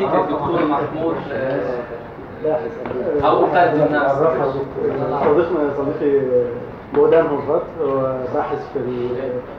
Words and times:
يديك 0.00 0.14
الدكتور 0.14 0.64
محمود 0.64 1.14
آه، 1.32 1.60
أو 3.24 3.36
قدم 3.44 3.94
نفسك 3.94 4.32
صديقنا 5.24 5.70
صديقي 5.78 6.20
بودان 6.94 7.26
هوفات 7.26 7.62
هو 7.82 8.16
باحث 8.34 8.72
في 8.72 8.80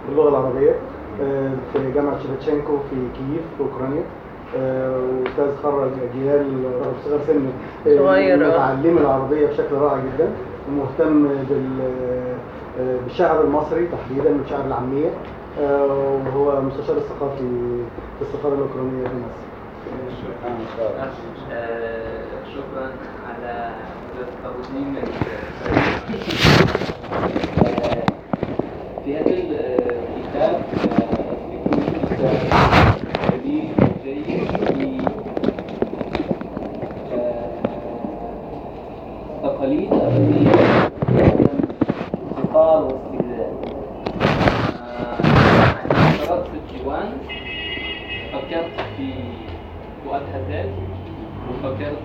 اللغة 0.09 0.29
العربية 0.29 0.75
آه، 1.23 1.51
في 1.73 1.91
جامعة 1.91 2.15
شيفتشينكو 2.19 2.77
في 2.89 2.95
كييف 2.95 3.41
في 3.57 3.63
أوكرانيا. 3.63 4.03
آه، 4.57 4.99
وأستاذ 4.99 5.57
خرج 5.63 5.91
أجيال 6.11 6.45
رغم 6.81 6.93
صغر 7.05 7.19
سن 7.27 7.45
آه، 7.87 7.97
صغير، 7.97 8.45
آه. 8.45 8.49
متعلم 8.49 8.97
العربية 8.97 9.47
بشكل 9.47 9.75
رائع 9.75 9.97
جدا 9.97 10.27
ومهتم 10.69 11.23
بال 11.49 11.69
آه، 12.79 12.95
بالشعر 13.03 13.41
المصري 13.41 13.87
تحديدا 13.87 14.37
والشعر 14.37 14.65
العامية 14.67 15.09
آه، 15.61 15.85
وهو 16.35 16.61
مستشار 16.61 16.97
الثقافي 16.97 17.37
في 18.19 18.21
السفارة 18.21 18.53
الأوكرانية 18.53 19.03
في 19.07 19.13
مصر. 19.15 19.45
آه، 19.45 19.60
شكرا 22.55 22.91
على 23.27 23.71
تقديم 24.43 24.95
في 29.05 29.17
هذا 29.17 29.29
الكتاب 29.29 29.55
آه، 29.55 30.01
كتاب 30.23 30.63
كبير 33.31 33.69
جيد 34.03 35.07
آه، 37.13 37.61
تقاليد 39.43 39.93
أبدية 39.93 40.51
انتقال 42.37 42.83
واستبدال 42.83 43.53
آه، 44.81 45.17
عندما 45.83 46.25
قرأت 46.27 46.45
في 46.47 46.57
الديوان 46.57 47.11
فكرت 48.33 48.71
في 48.97 49.13
فؤاد 50.05 50.21
حداد 50.33 50.69
وفكرت 51.49 51.97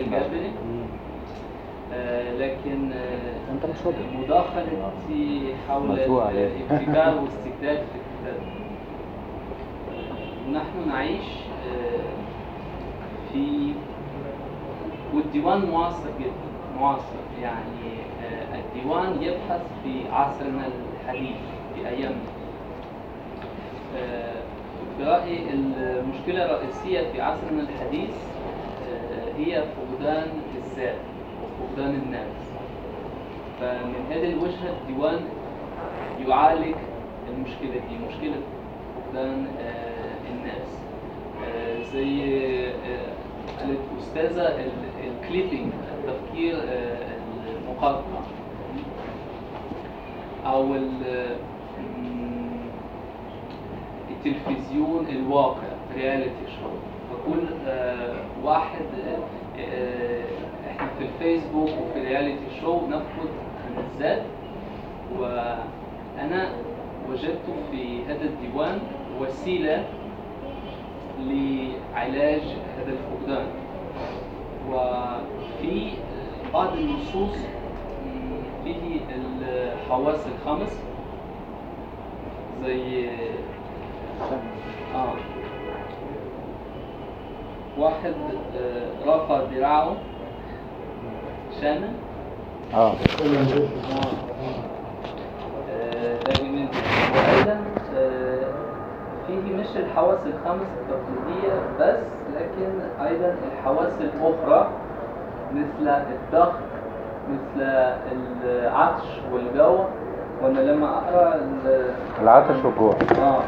الجابري 0.00 0.52
آه، 1.94 2.32
لكن 2.32 2.92
آه، 2.92 3.54
مداخلتي 4.18 5.54
حول. 5.68 5.90
الابتكار 6.70 7.14
واستجداد 7.22 7.76
في 7.78 7.98
الكتاب 8.00 8.40
آه، 9.96 10.50
نحن 10.52 10.88
نعيش 10.88 11.24
في 13.32 13.72
والديوان 15.14 15.70
معاصر 15.70 16.08
جدا 16.20 16.80
معاصر 16.80 17.04
يعني 17.42 17.90
الديوان 18.54 19.22
يبحث 19.22 19.60
في 19.84 20.08
عصرنا 20.12 20.66
الحديث 21.04 21.36
في 21.74 21.88
أيامنا. 21.88 22.16
آه، 22.16 22.39
برأيي 25.00 25.38
المشكلة 25.54 26.44
الرئيسية 26.44 27.12
في 27.12 27.20
عصرنا 27.20 27.62
الحديث 27.62 28.10
آه، 28.90 29.38
هي 29.38 29.62
فقدان 29.62 30.26
الذات 30.56 30.96
وفقدان 31.42 31.94
النفس. 31.94 32.50
فمن 33.60 33.94
هذه 34.10 34.28
الوجهة 34.32 34.74
الديوان 34.80 35.20
يعالج 36.28 36.74
المشكلة 37.28 37.70
دي 37.88 38.06
مشكلة 38.08 38.36
فقدان 38.96 39.46
آه، 39.60 40.30
النفس. 40.32 40.78
آه، 41.46 41.82
زي 41.92 42.24
الأستاذة 43.64 44.46
ال- 44.48 45.10
ال 45.22 45.28
clipping 45.28 45.72
التفكير 45.98 46.58
المقاطع 47.66 48.02
أو 50.46 50.74
التلفزيون 54.26 55.06
الواقع 55.08 55.68
reality 55.96 56.46
show 56.46 56.68
آه، 57.66 58.14
واحد 58.44 58.84
آه، 59.06 59.60
آه، 59.60 60.24
إحنا 60.70 60.88
في 60.98 61.04
الفيسبوك 61.04 61.68
وفي 61.68 61.98
ال 62.00 62.08
reality 62.08 62.60
show 62.60 62.86
نفقد 62.86 63.28
الذات 63.78 64.22
وأنا 65.18 66.48
وجدت 67.10 67.46
في 67.70 68.04
هذا 68.04 68.24
الديوان 68.24 68.78
وسيلة 69.20 69.84
لعلاج 71.20 72.42
هذا 72.78 72.92
الفقدان. 72.92 73.46
وفي 74.70 75.90
بعض 76.54 76.76
النصوص 76.76 77.36
فيه 78.64 79.00
الحواس 79.16 80.26
الخمس 80.26 80.80
زي 82.64 83.08
آه. 84.94 85.12
واحد 87.78 88.14
آه، 88.60 89.08
رفع 89.16 89.40
ذراعه 89.52 89.92
شانا 91.60 91.88
آه. 92.74 92.92
آه، 95.70 96.18
ده 96.26 96.32
جميل 96.38 96.68
جدا. 96.70 96.80
وأيضا 97.16 97.60
آه، 97.96 98.44
فيه 99.26 99.56
مش 99.56 99.76
الحواس 99.76 100.18
الخمس 100.26 100.66
التقليدية 100.80 101.52
بس 101.80 102.04
لكن 102.36 102.70
أيضا 103.06 103.34
الحواس 103.52 103.92
الأخرى 104.00 104.68
مثل 105.54 105.88
الضغط 105.88 106.52
مثل 107.30 107.62
العطش 108.42 109.04
والجوع 109.32 109.86
وأنا 110.42 110.60
لما 110.60 110.98
أقرأ 110.98 111.34
ال- 111.34 111.94
العطش 112.22 112.64
والجوع. 112.64 112.94
آه 113.18 113.42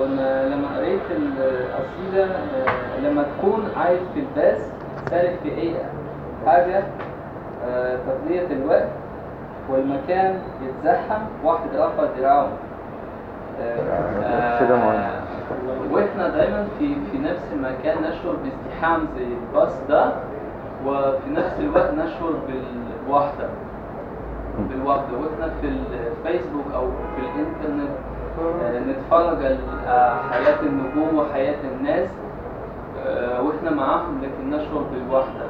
وأنا 0.00 0.48
لما 0.54 0.76
قريت 0.76 1.00
القصيدة 1.10 2.24
آه، 2.24 3.00
لما 3.02 3.22
تكون 3.38 3.68
عايز 3.76 4.00
في 4.14 4.20
الباس 4.20 4.58
سالك 5.10 5.38
في 5.42 5.48
أي 5.60 5.74
حاجة 6.46 6.82
آه، 7.68 7.96
تقضية 7.96 8.46
الوقت 8.46 8.88
والمكان 9.70 10.38
يتزحم 10.62 11.20
واحد 11.44 11.68
رفع 11.76 12.02
ذراعه 12.18 12.48
آه، 13.60 14.60
كده 14.60 14.76
مهم. 14.76 14.88
آه، 14.88 15.10
وإحنا 15.92 16.28
دايما 16.28 16.66
في 16.78 16.94
في 17.12 17.18
نفس 17.18 17.42
المكان 17.52 17.96
نشعر 18.02 18.34
بازدحام 18.44 19.08
زي 19.18 19.24
الباص 19.24 19.72
ده 19.88 20.12
وفي 20.86 21.30
نفس 21.30 21.60
الوقت 21.60 21.94
نشعر 21.94 22.32
بالوحدة 22.48 23.48
بالوحدة 24.70 25.16
وإحنا 25.18 25.54
في 25.60 25.68
الفيسبوك 25.68 26.64
أو 26.74 26.86
في 26.86 27.20
الإنترنت 27.22 27.90
آه، 27.90 28.17
نتفرج 28.88 29.44
على 29.46 29.58
آه، 29.86 30.22
حياة 30.30 30.60
النجوم 30.62 31.18
وحياة 31.18 31.56
الناس 31.76 32.08
آه، 33.06 33.42
وإحنا 33.42 33.70
معاهم 33.70 34.20
لكن 34.22 34.50
نشعر 34.56 34.82
بالوحدة. 34.92 35.46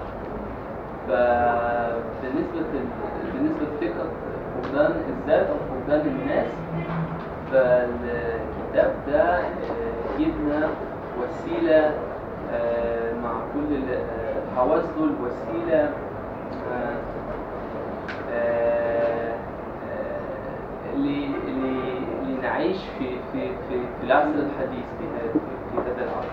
فبالنسبة 1.09 2.81
بالنسبة 3.35 3.65
لفكرة 3.75 4.05
فقدان 4.63 4.93
الذات 5.09 5.47
أو 5.47 5.55
فقدان 5.71 6.07
الناس 6.07 6.47
فالكتاب 7.53 8.93
ده 9.09 9.23
آه، 9.39 9.43
يبنى 10.19 10.65
وسيلة 11.21 11.95
آه، 12.53 13.13
مع 13.23 13.31
كل 13.55 13.75
ال- 13.75 13.95
آه، 13.95 14.43
الحواس 14.53 14.83
دول 14.99 15.11
وسيلة 15.23 15.81
آه، 16.73 16.97
آه، 18.33 19.35
آه، 19.85 20.97
لنعيش 22.59 22.77
في 22.99 23.09
في 23.33 23.49
في 23.69 23.81
في 24.01 24.07
العصر 24.07 24.29
الحديث 24.29 24.85
في 24.99 25.05
هذا 25.15 25.33
في 25.33 25.79
هذا 25.79 26.05
العصر 26.05 26.29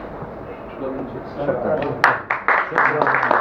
شكرا. 1.37 1.81
شكرا. 2.71 3.34